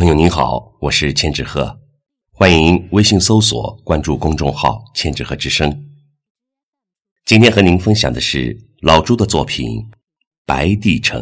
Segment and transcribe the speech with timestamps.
[0.00, 1.78] 朋友您好，我是千纸鹤，
[2.32, 5.90] 欢迎微信搜索关注公众号“千纸鹤之声”。
[7.26, 9.68] 今天和您分享的是老朱的作品
[10.46, 11.20] 《白帝城》。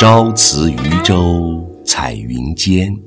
[0.00, 2.98] 朝辞渔舟彩云间，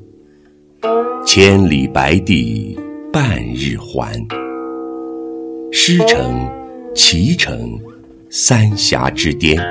[1.26, 2.78] 千里白帝。
[3.14, 4.14] 半日还，
[5.70, 6.50] 诗城、
[6.96, 7.78] 骑城、
[8.30, 9.62] 三峡之巅，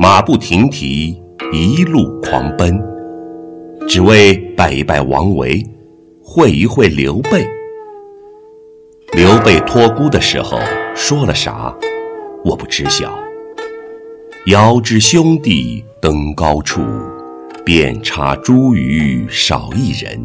[0.00, 1.16] 马不停蹄，
[1.52, 2.76] 一路狂奔，
[3.86, 5.64] 只为拜一拜王维，
[6.20, 7.46] 会一会刘备。
[9.12, 10.58] 刘备托孤的时候
[10.92, 11.72] 说了啥？
[12.44, 13.16] 我不知晓。
[14.46, 16.82] 遥知兄弟登高处，
[17.64, 20.20] 遍插茱萸少一人。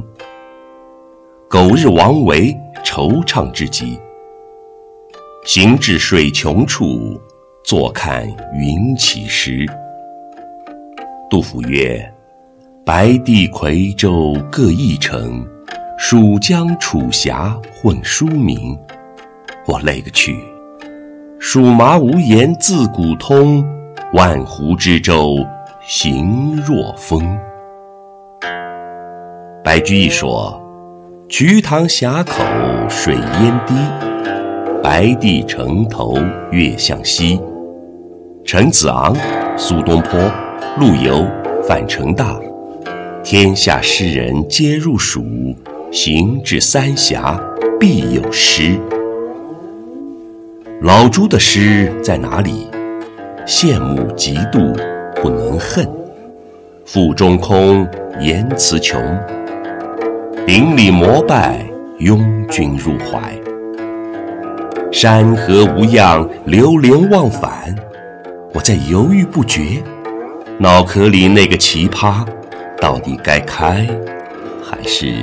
[1.52, 4.00] 苟日王维惆怅之极，
[5.48, 7.20] 行至水穷处，
[7.64, 9.66] 坐看云起时。
[11.28, 12.00] 杜甫曰
[12.86, 15.44] ：“白帝夔州各一城，
[15.98, 18.78] 蜀江楚峡混书名。”
[19.66, 20.38] 我勒个去！
[21.40, 23.66] 蜀麻无言自古通，
[24.14, 25.44] 万湖之洲
[25.88, 27.36] 形若风。
[29.64, 30.64] 白居易说。
[31.30, 32.44] 瞿塘峡口
[32.90, 33.76] 水烟低，
[34.82, 36.18] 白帝城头
[36.52, 37.40] 月向西。
[38.44, 39.16] 陈子昂、
[39.56, 40.20] 苏东坡、
[40.80, 41.24] 陆游、
[41.68, 42.36] 范成大，
[43.24, 45.24] 天下诗人皆入蜀，
[45.92, 47.40] 行至三峡
[47.80, 48.76] 必有诗。
[50.82, 52.68] 老朱的诗在哪里？
[53.46, 54.76] 羡慕嫉妒
[55.22, 55.88] 不能恨，
[56.86, 57.88] 腹中空，
[58.20, 59.00] 言辞穷。
[60.52, 61.64] 顶礼膜拜，
[62.00, 63.22] 拥君入怀。
[64.92, 67.76] 山河无恙，流连忘返。
[68.52, 69.84] 我在犹豫不决，
[70.58, 72.26] 脑壳里那个奇葩，
[72.82, 73.88] 到底该开
[74.60, 75.14] 还是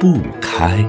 [0.00, 0.82] 不开？